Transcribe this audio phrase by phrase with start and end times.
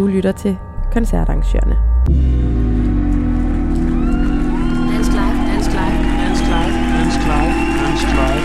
[0.00, 0.58] Du lytter til
[0.92, 1.76] koncertarrangørerne.
[4.92, 8.44] Dansk Live, Dansk Live, Dansk Live, Dansk Live, Dansk Live.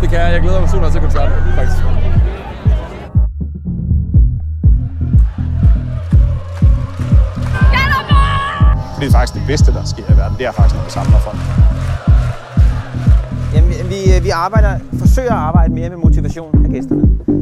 [0.00, 0.32] Det kan jeg.
[0.32, 1.82] Jeg glæder mig super meget til koncerten, faktisk.
[9.00, 10.36] Det er faktisk det bedste, der sker i verden.
[10.38, 11.38] Det er faktisk, når vi samler folk.
[13.54, 17.39] Jamen, vi, vi, vi arbejder, forsøger at arbejde mere med motivation af gæsterne.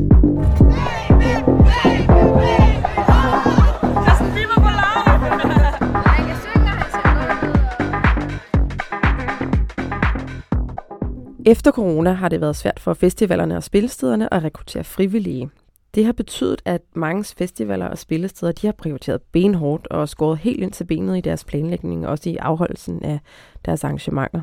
[11.48, 15.50] Efter corona har det været svært for festivalerne og spillestederne at rekruttere frivillige.
[15.94, 20.60] Det har betydet, at mange festivaler og spillesteder de har prioriteret benhårdt og skåret helt
[20.60, 23.20] ind til benet i deres planlægning, også i afholdelsen af
[23.64, 24.40] deres arrangementer.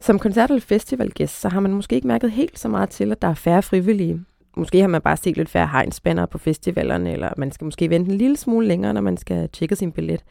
[0.00, 3.22] Som koncert- eller festivalgæst, så har man måske ikke mærket helt så meget til, at
[3.22, 4.20] der er færre frivillige.
[4.56, 8.10] Måske har man bare set lidt færre hegnspændere på festivalerne, eller man skal måske vente
[8.10, 10.24] en lille smule længere, når man skal tjekke sin billet.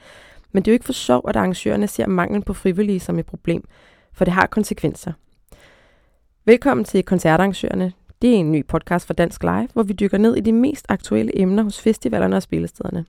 [0.52, 3.26] Men det er jo ikke for sjov, at arrangørerne ser manglen på frivillige som et
[3.26, 3.64] problem,
[4.14, 5.14] for det har konsekvenser.
[6.46, 7.94] Velkommen til Koncertarrangørerne.
[8.22, 10.86] Det er en ny podcast fra Dansk Live, hvor vi dykker ned i de mest
[10.90, 13.06] aktuelle emner hos festivalerne og spillestederne.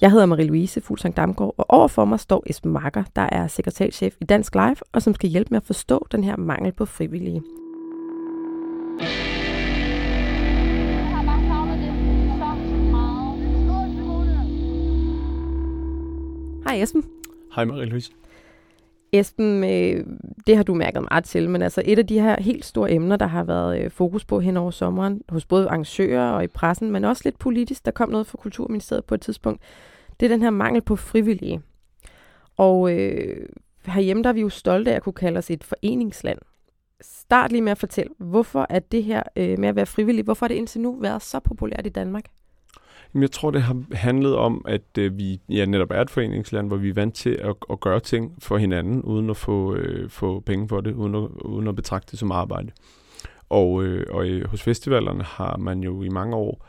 [0.00, 4.24] Jeg hedder Marie-Louise Fuglsang Damgaard, og overfor mig står Esben Marker, der er sekretærchef i
[4.24, 7.42] Dansk Live, og som skal hjælpe med at forstå den her mangel på frivillige.
[16.66, 17.04] Hej Esben.
[17.54, 18.12] Hej Marie-Louise.
[19.20, 20.06] Esben, øh,
[20.46, 23.16] det har du mærket meget til, men altså et af de her helt store emner,
[23.16, 26.90] der har været øh, fokus på hen over sommeren, hos både arrangører og i pressen,
[26.90, 29.62] men også lidt politisk, der kom noget fra Kulturministeriet på et tidspunkt,
[30.20, 31.62] det er den her mangel på frivillige.
[32.56, 33.46] Og øh,
[33.86, 36.38] herhjemme der er vi jo stolte af at kunne kalde os et foreningsland.
[37.00, 40.46] Start lige med at fortælle, hvorfor er det her øh, med at være frivillig, hvorfor
[40.46, 42.24] har det indtil nu været så populært i Danmark?
[43.14, 46.76] Jeg tror, det har handlet om, at øh, vi ja, netop er et foreningsland, hvor
[46.76, 50.40] vi er vant til at, at gøre ting for hinanden, uden at få, øh, få
[50.40, 52.72] penge for det, uden at, uden at betragte det som arbejde.
[53.48, 56.66] Og, øh, og øh, hos festivalerne har man jo i mange år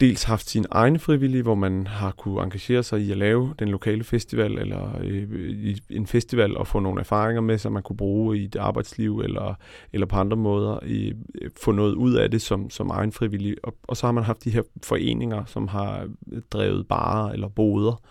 [0.00, 3.68] dels haft sine egne frivillige, hvor man har kunne engagere sig i at lave den
[3.68, 7.96] lokale festival, eller øh, i en festival og få nogle erfaringer med, som man kunne
[7.96, 9.54] bruge i et arbejdsliv, eller,
[9.92, 11.12] eller på andre måder i,
[11.42, 13.56] øh, få noget ud af det som, som egen frivillig.
[13.62, 16.08] Og, og så har man haft de her foreninger, som har
[16.52, 18.02] drevet barer eller boder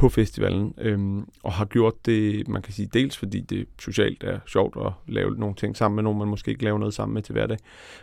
[0.00, 4.38] på festivalen, øhm, og har gjort det, man kan sige, dels fordi det socialt er
[4.46, 7.22] sjovt at lave nogle ting sammen med nogen, man måske ikke laver noget sammen med
[7.22, 7.58] til hverdag,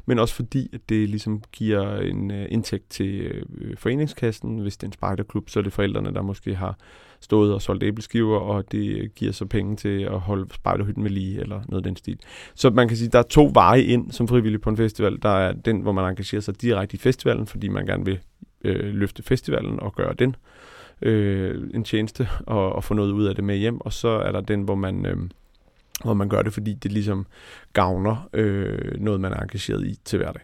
[0.05, 4.57] men også fordi, at det ligesom giver en øh, indtægt til øh, foreningskassen.
[4.57, 6.77] Hvis det er en spejderklub, så er det forældrene, der måske har
[7.19, 11.11] stået og solgt æbleskiver, og det øh, giver så penge til at holde spejderhytten med
[11.11, 12.19] lige, eller noget af den stil.
[12.55, 15.17] Så man kan sige, der er to veje ind som frivillig på en festival.
[15.21, 18.19] Der er den, hvor man engagerer sig direkte i festivalen, fordi man gerne vil
[18.63, 20.35] øh, løfte festivalen og gøre den øh,
[21.01, 23.81] en tjeneste og, og få noget ud af det med hjem.
[23.81, 25.17] Og så er der den, hvor man, øh,
[26.03, 27.25] hvor man gør det, fordi det ligesom
[27.73, 30.41] gavner øh, noget, man er engageret i til hverdag.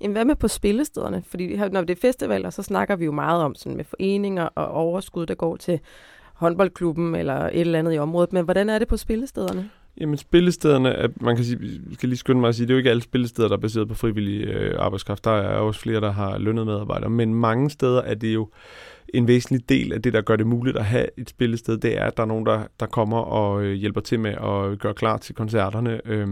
[0.00, 1.22] Jamen, hvad med på spillestederne?
[1.26, 4.68] Fordi når det er festivaler, så snakker vi jo meget om sådan med foreninger og
[4.68, 5.80] overskud, der går til
[6.34, 8.32] håndboldklubben eller et eller andet i området.
[8.32, 9.70] Men hvordan er det på spillestederne?
[10.00, 12.78] Jamen spillestederne, er, man kan sige, skal lige skynde mig at sige, det er jo
[12.78, 15.24] ikke alle spillesteder, der er baseret på frivillig øh, arbejdskraft.
[15.24, 18.48] Der er også flere, der har lønnet medarbejdere, men mange steder er det jo
[19.14, 22.04] en væsentlig del af det, der gør det muligt at have et spillested, det er,
[22.04, 25.16] at der er nogen, der, der kommer og øh, hjælper til med at gøre klar
[25.16, 26.28] til koncerterne, øh,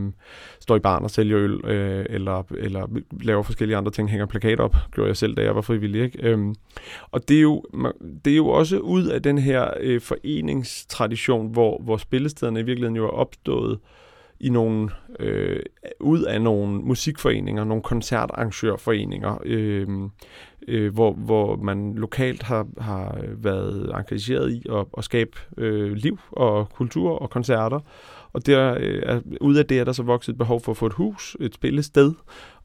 [0.60, 2.86] står i barn og sælger øl, øh, eller, eller
[3.20, 6.02] laver forskellige andre ting, hænger plakat op, gjorde jeg selv, da jeg var frivillig.
[6.02, 6.18] Ikke?
[6.22, 6.38] Øh,
[7.10, 7.64] og det er, jo,
[8.24, 12.96] det er jo også ud af den her øh, foreningstradition, hvor, hvor spillestederne i virkeligheden
[12.96, 13.78] jo er opstået
[14.40, 14.90] i nogle,
[15.20, 15.62] øh,
[16.00, 19.88] ud af nogle musikforeninger, nogle koncertarrangørforeninger, øh,
[20.68, 26.18] øh, hvor, hvor man lokalt har, har været engageret i at, at skabe øh, liv
[26.30, 27.80] og kultur og koncerter.
[28.38, 30.76] Og der, øh, er, ud af det er der så vokset et behov for at
[30.76, 32.14] få et hus, et spillested,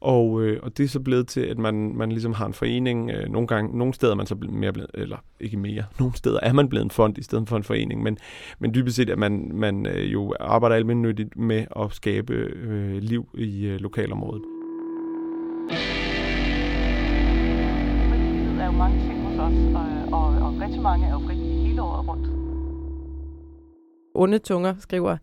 [0.00, 3.10] og, øh, og det er så blevet til, at man, man ligesom har en forening.
[3.10, 6.38] Øh, nogle, gange, nogle steder er man så mere blevet, eller ikke mere, nogle steder
[6.42, 8.18] er man blevet en fond i stedet for en forening, men,
[8.58, 13.28] men dybest set, at man, man øh, jo arbejder almindeligt med at skabe øh, liv
[13.34, 14.42] i øh, lokalområdet.
[18.08, 21.66] frivillighed er jo mange ting hos os, og, og, og rigtig mange er jo frivillige
[21.66, 22.28] hele året rundt.
[24.14, 25.16] Onde tunger skriver,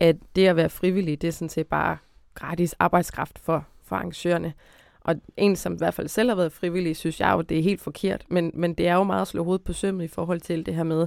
[0.00, 1.96] at det at være frivillig, det er sådan set bare
[2.34, 4.52] gratis arbejdskraft for, for arrangørerne.
[5.00, 7.62] Og en, som i hvert fald selv har været frivillig, synes jeg jo, det er
[7.62, 8.24] helt forkert.
[8.28, 10.74] Men, men det er jo meget at slå hovedet på sømmet i forhold til det
[10.74, 11.06] her med,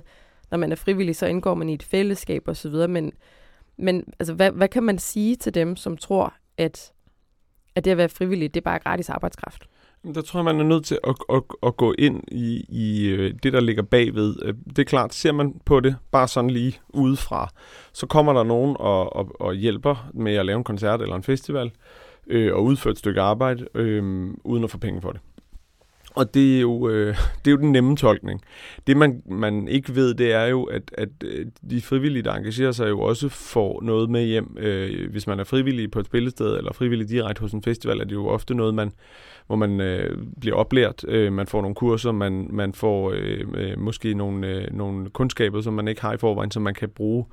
[0.51, 2.73] når man er frivillig, så indgår man i et fællesskab osv.
[2.89, 3.13] Men,
[3.77, 6.91] men altså, hvad, hvad kan man sige til dem, som tror, at,
[7.75, 9.67] at det at være frivillig, det er bare gratis arbejdskraft?
[10.03, 13.33] Der tror jeg, man er nødt til at, at, at gå ind i, i øh,
[13.43, 14.35] det, der ligger bagved.
[14.41, 17.49] Øh, det er klart, ser man på det bare sådan lige udefra,
[17.93, 21.23] så kommer der nogen og, og, og hjælper med at lave en koncert eller en
[21.23, 21.71] festival,
[22.27, 25.21] øh, og udføre et stykke arbejde, øh, uden at få penge for det.
[26.15, 28.41] Og det er, jo, øh, det er jo den nemme tolkning.
[28.87, 32.71] Det, man, man ikke ved, det er jo, at, at øh, de frivillige, der engagerer
[32.71, 34.57] sig, jo også får noget med hjem.
[34.59, 38.03] Øh, hvis man er frivillig på et spillested, eller frivillig direkte hos en festival, er
[38.03, 38.91] det jo ofte noget, man,
[39.47, 41.05] hvor man øh, bliver oplært.
[41.07, 45.61] Øh, man får nogle kurser, man, man får øh, øh måske nogle, øh, nogle kundskaber,
[45.61, 47.25] som man ikke har i forvejen, som man kan bruge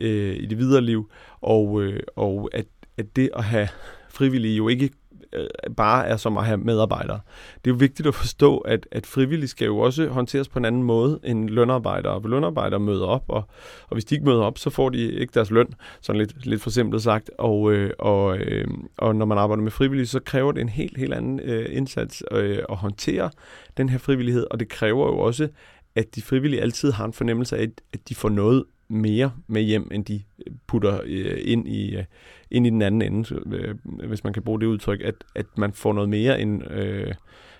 [0.00, 1.10] øh, i det videre liv.
[1.40, 3.68] Og, øh, og at, at det at have
[4.10, 4.90] frivillige jo ikke
[5.32, 7.20] øh, bare er som at have medarbejdere.
[7.64, 10.64] Det er jo vigtigt at forstå, at, at frivillige skal jo også håndteres på en
[10.64, 12.12] anden måde end lønarbejdere.
[12.12, 13.42] Og lønarbejdere møder op, og,
[13.88, 15.68] og hvis de ikke møder op, så får de ikke deres løn,
[16.00, 17.30] sådan lidt, lidt for simpelt sagt.
[17.38, 18.68] Og, øh, og, øh,
[18.98, 22.22] og når man arbejder med frivillige, så kræver det en helt, helt anden øh, indsats
[22.30, 23.30] øh, at håndtere
[23.76, 25.48] den her frivillighed, og det kræver jo også,
[25.94, 29.88] at de frivillige altid har en fornemmelse af, at de får noget mere med hjem,
[29.92, 32.04] end de øh, putter øh, ind i, øh,
[32.50, 35.72] ind i den anden ende, øh, hvis man kan bruge det udtryk, at, at man
[35.72, 37.14] får noget mere end, øh,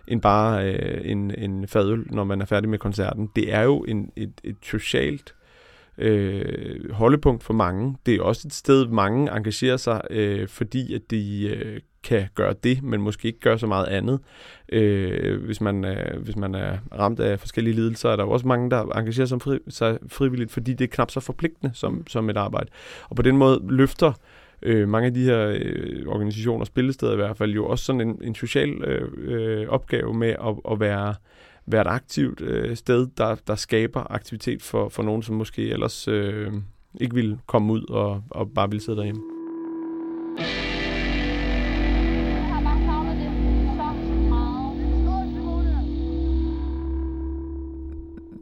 [0.08, 3.28] end bare øh, en, en fadøl, når man er færdig med koncerten.
[3.36, 5.34] Det er jo en, et, et socialt
[5.98, 7.96] øh, holdepunkt for mange.
[8.06, 12.54] Det er også et sted, mange engagerer sig, øh, fordi at de øh, kan gøre
[12.64, 14.20] det, men måske ikke gøre så meget andet.
[14.72, 18.46] Øh, hvis, man, øh, hvis man er ramt af forskellige lidelser, er der jo også
[18.46, 22.30] mange, der engagerer sig, fri, sig frivilligt, fordi det er knap så forpligtende som, som
[22.30, 22.70] et arbejde.
[23.08, 24.12] Og på den måde løfter
[24.62, 28.18] øh, mange af de her øh, organisationer, spillesteder i hvert fald, jo også sådan en,
[28.22, 31.14] en social øh, øh, opgave med at, at være,
[31.66, 36.08] være et aktivt øh, sted, der, der skaber aktivitet for, for nogen, som måske ellers
[36.08, 36.52] øh,
[37.00, 39.31] ikke ville komme ud og, og bare ville sidde derhjemme.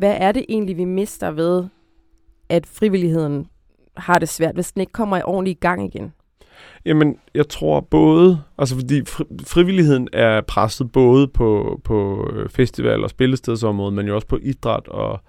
[0.00, 1.64] Hvad er det egentlig, vi mister ved,
[2.48, 3.46] at frivilligheden
[3.96, 6.12] har det svært, hvis den ikke kommer i ordentlig gang igen?
[6.84, 13.04] Jamen, jeg tror både, altså fordi fri, frivilligheden er presset både på, på øh, festival-
[13.04, 15.20] og spillestedsområdet, men jo også på idræt og,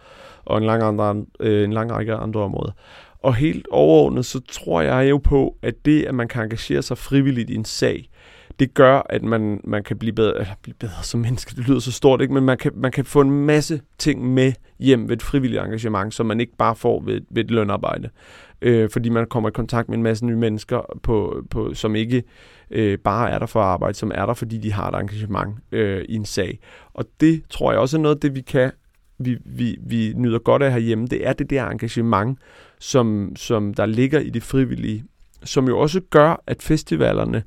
[0.46, 2.72] og en, lang andre, øh, en lang række andre områder.
[3.20, 6.98] Og helt overordnet, så tror jeg jo på, at det, at man kan engagere sig
[6.98, 8.10] frivilligt i en sag,
[8.62, 11.56] det gør, at man, man kan blive bedre, eller blive bedre som menneske.
[11.56, 12.34] Det lyder så stort, ikke?
[12.34, 16.14] Men man kan, man kan få en masse ting med hjem ved et frivilligt engagement,
[16.14, 18.10] som man ikke bare får ved, ved et lønarbejde.
[18.62, 22.24] Øh, fordi man kommer i kontakt med en masse nye mennesker, på, på, som ikke
[22.72, 25.56] øh, bare er der for at arbejde, som er der, fordi de har et engagement
[25.72, 26.60] øh, i en sag.
[26.94, 28.72] Og det tror jeg også er noget af det, vi kan
[29.20, 32.40] vi, vi, vi nyder godt af herhjemme, det er det der engagement,
[32.80, 35.04] som, som der ligger i det frivillige,
[35.44, 37.44] som jo også gør, at festivalerne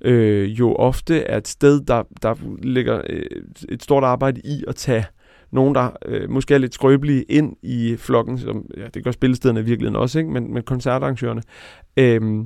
[0.00, 3.22] øh, jo ofte er et sted, der, der ligger øh,
[3.68, 5.04] et stort arbejde i at tage
[5.50, 9.60] nogen, der øh, måske er lidt skrøbelige ind i flokken, som ja, det gør spillestederne
[9.60, 10.30] i virkeligheden også, ikke?
[10.30, 11.42] Men, men koncertarrangørerne.
[11.96, 12.44] Øh,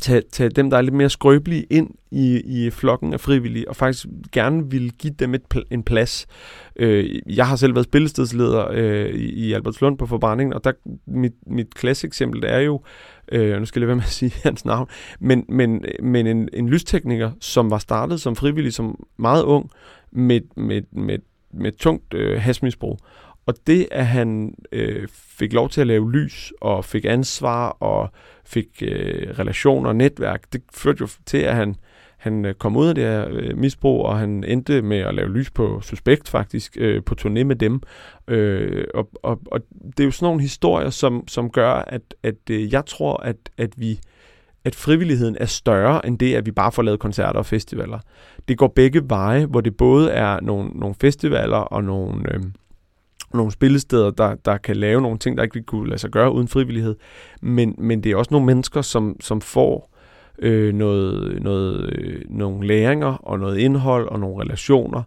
[0.00, 3.76] tage, tage dem, der er lidt mere skrøbelige ind i, i flokken af frivillige, og
[3.76, 6.26] faktisk gerne vil give dem et, pl- en plads.
[6.76, 10.72] Øh, jeg har selv været spillestedsleder øh, i, Albertslund på forbrændingen, og der,
[11.06, 12.82] mit, mit klasseeksempel er jo,
[13.32, 14.88] øh, nu skal jeg lade være med at sige hans navn,
[15.20, 19.70] men, men, men en, en lystekniker, som var startet som frivillig, som meget ung,
[20.12, 21.18] med, med, med,
[21.54, 22.98] med tungt øh, hasmisbrug.
[23.48, 28.10] Og det, at han øh, fik lov til at lave lys, og fik ansvar, og
[28.44, 31.76] fik øh, relationer og netværk, det førte jo til, at han,
[32.16, 35.32] han øh, kom ud af det her øh, misbrug, og han endte med at lave
[35.32, 37.80] lys på Suspekt faktisk, øh, på turné med dem.
[38.28, 39.60] Øh, og, og, og
[39.96, 43.36] det er jo sådan nogle historier, som, som gør, at, at øh, jeg tror, at,
[43.58, 44.00] at vi
[44.64, 47.98] at frivilligheden er større end det, at vi bare får lavet koncerter og festivaler.
[48.48, 52.34] Det går begge veje, hvor det både er nogle, nogle festivaler og nogle...
[52.34, 52.42] Øh,
[53.34, 56.32] nogle spillesteder, der, der kan lave nogle ting, der ikke ville kunne lade sig gøre
[56.32, 56.96] uden frivillighed.
[57.42, 59.94] Men, men det er også nogle mennesker, som, som får
[60.38, 65.02] øh, noget, noget, øh, nogle læringer og noget indhold og nogle relationer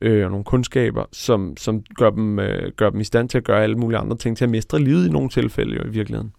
[0.00, 3.44] øh, og nogle kundskaber, som, som gør, dem, øh, gør dem i stand til at
[3.44, 6.32] gøre alle mulige andre ting, til at mestre livet i nogle tilfælde jo, i virkeligheden.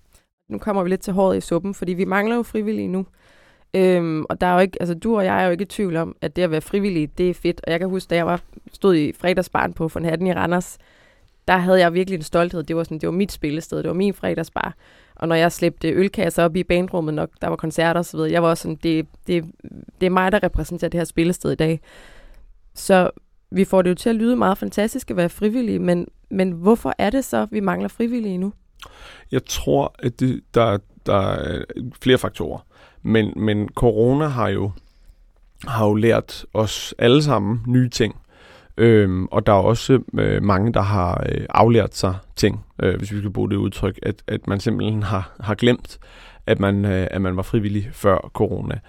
[0.49, 3.05] Nu kommer vi lidt til håret i suppen, fordi vi mangler jo frivillige nu.
[3.75, 5.95] Øhm, og der er jo ikke, altså du og jeg er jo ikke i tvivl
[5.95, 7.61] om, at det at være frivillig, det er fedt.
[7.67, 8.41] Og jeg kan huske, da jeg var,
[8.73, 10.77] stod i fredagsbarn på von Hatten i Randers,
[11.47, 12.63] der havde jeg virkelig en stolthed.
[12.63, 14.75] Det var, sådan, det var mit spillested, det var min fredagsbar.
[15.15, 18.31] Og når jeg slæbte ølkasser op i bandrummet, når der var koncerter og så videre,
[18.31, 19.45] jeg var også sådan, det, det,
[20.01, 21.79] det er mig, der repræsenterer det her spillested i dag.
[22.75, 23.09] Så
[23.51, 26.93] vi får det jo til at lyde meget fantastisk at være frivillige, men, men hvorfor
[26.97, 28.53] er det så, vi mangler frivillige nu?
[29.31, 31.63] Jeg tror, at det, der, der er
[32.01, 32.59] flere faktorer.
[33.01, 34.71] Men, men corona har jo
[35.67, 38.15] har jo lært os alle sammen nye ting.
[38.77, 43.11] Øhm, og der er også øh, mange, der har øh, aflært sig ting, øh, hvis
[43.11, 45.99] vi skal bruge det udtryk, at, at man simpelthen har, har glemt,
[46.47, 48.79] at man, øh, at man var frivillig før corona.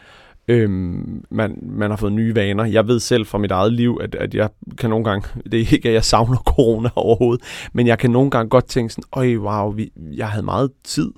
[0.49, 2.65] Øhm, man, man har fået nye vaner.
[2.65, 4.49] Jeg ved selv fra mit eget liv, at, at jeg
[4.79, 8.31] kan nogle gange, det er ikke, at jeg savner corona overhovedet, men jeg kan nogle
[8.31, 11.13] gange godt tænke sådan, øj, wow, vi, jeg havde meget tid,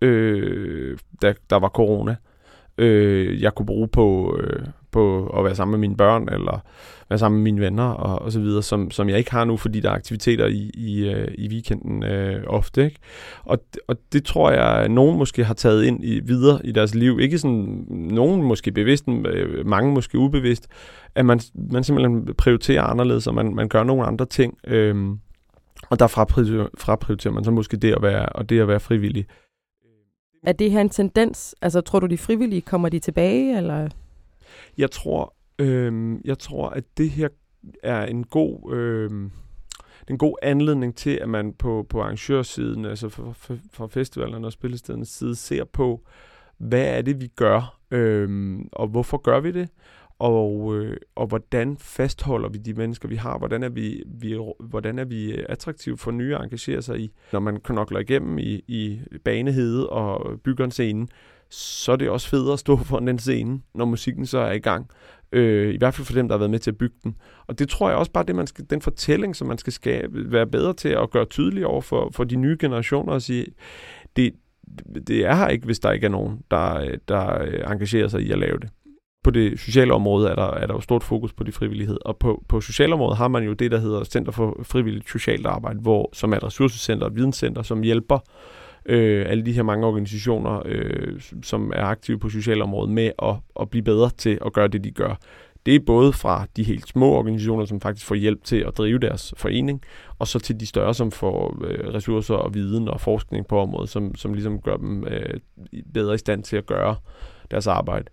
[0.00, 2.16] øh, da der var corona.
[2.78, 6.64] Øh, jeg kunne bruge på, øh, på at være sammen med mine børn, eller
[7.08, 9.56] være sammen med mine venner, og, og så videre, som, som jeg ikke har nu,
[9.56, 12.84] fordi der er aktiviteter i, i, øh, i weekenden øh, ofte.
[12.84, 12.98] Ikke?
[13.44, 13.58] Og,
[13.88, 17.20] og det tror jeg, at nogen måske har taget ind i, videre i deres liv.
[17.20, 20.68] Ikke sådan, nogen måske bevidst, øh, mange måske ubevidst,
[21.14, 21.40] at man,
[21.72, 24.58] man simpelthen prioriterer anderledes, og man, man gør nogle andre ting.
[24.66, 24.96] Øh,
[25.90, 29.26] og der fraprioriterer, fraprioriterer man så måske det at være, og det at være frivillig.
[30.46, 31.54] Er det her en tendens?
[31.62, 33.88] Altså, tror du, de frivillige kommer de tilbage, eller?
[34.78, 37.28] Jeg tror, øh, jeg tror, at det her
[37.82, 39.10] er en god, øh,
[40.00, 44.46] det er en god anledning til, at man på, på arrangørsiden, altså fra, fra festivalerne
[44.46, 46.06] og spillestedernes side, ser på,
[46.58, 49.68] hvad er det, vi gør, øhm, og hvorfor gør vi det,
[50.18, 53.38] og, øh, og hvordan fastholder vi de mennesker, vi har?
[53.38, 57.10] Hvordan er vi, vi, hvordan er vi øh, attraktive for nye at engagere sig i?
[57.32, 61.06] Når man knokler igennem i, i banehede og bygger en scene,
[61.50, 64.58] så er det også federe at stå foran den scene, når musikken så er i
[64.58, 64.90] gang.
[65.32, 67.16] Øh, I hvert fald for dem, der har været med til at bygge den.
[67.46, 70.32] Og det tror jeg også bare, det man skal, den fortælling, som man skal skabe,
[70.32, 73.46] være bedre til at gøre tydelig over for, for de nye generationer og sige,
[74.16, 74.34] det,
[75.06, 78.30] det er her ikke, hvis der ikke er nogen, der, der øh, engagerer sig i
[78.30, 78.70] at lave det
[79.24, 82.16] på det sociale område er der, er der jo stort fokus på de frivillighed, og
[82.16, 86.10] på, på socialområdet har man jo det, der hedder Center for Frivilligt Socialt Arbejde, hvor,
[86.12, 88.18] som er et ressourcecenter, et videnscenter, som hjælper
[88.86, 93.70] øh, alle de her mange organisationer, øh, som er aktive på socialområdet, med at, at
[93.70, 95.18] blive bedre til at gøre det, de gør.
[95.66, 98.98] Det er både fra de helt små organisationer, som faktisk får hjælp til at drive
[98.98, 99.82] deres forening,
[100.18, 103.88] og så til de større, som får øh, ressourcer og viden og forskning på området,
[103.90, 105.40] som, som ligesom gør dem øh,
[105.94, 106.96] bedre i stand til at gøre
[107.50, 108.04] deres arbejde.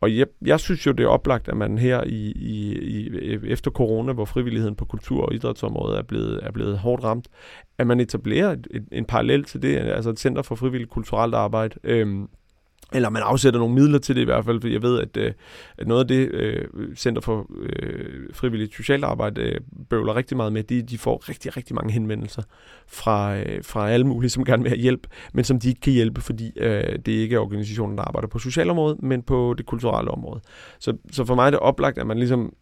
[0.00, 3.70] Og jeg, jeg synes jo, det er oplagt, at man her i, i, i, efter
[3.70, 7.28] corona, hvor frivilligheden på kultur- og idrætsområdet er blevet, er blevet hårdt ramt,
[7.78, 11.34] at man etablerer et, et, en parallel til det, altså et center for frivilligt kulturelt
[11.34, 12.28] arbejde, øhm,
[12.92, 15.32] eller man afsætter nogle midler til det i hvert fald, for jeg ved, at, øh,
[15.78, 20.52] at noget af det øh, Center for øh, Frivilligt Socialt Arbejde øh, bøvler rigtig meget
[20.52, 22.42] med, de, de får rigtig, rigtig mange henvendelser
[22.86, 25.92] fra, øh, fra alle mulige, som gerne vil have hjælp, men som de ikke kan
[25.92, 30.10] hjælpe, fordi øh, det ikke er organisationen, der arbejder på socialområdet, men på det kulturelle
[30.10, 30.40] område.
[30.78, 32.52] Så, så for mig er det oplagt, at man ligesom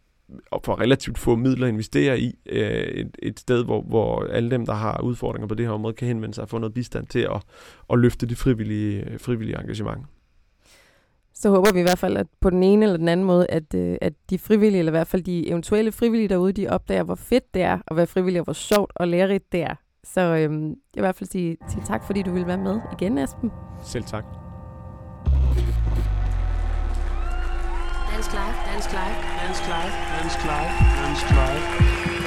[0.65, 4.73] for relativt få midler investere i øh, et, et sted, hvor, hvor alle dem, der
[4.73, 7.41] har udfordringer på det her område, kan henvende sig og få noget bistand til at,
[7.93, 10.05] at løfte det frivillige, frivillige engagement
[11.39, 13.73] så håber vi i hvert fald, at på den ene eller den anden måde, at,
[13.73, 17.15] øh, at de frivillige, eller i hvert fald de eventuelle frivillige derude, de opdager, hvor
[17.15, 19.75] fedt det er at være frivillig, og hvor sjovt og lærerigt det er.
[20.03, 22.79] Så øhm, jeg vil i hvert fald sige, sige tak, fordi du ville være med
[22.93, 23.51] igen, Esben.
[23.83, 24.25] Selv tak.
[28.13, 32.18] Dansk Live, Dansk Live, Dansk Live, Dansk Live, Dansk Live.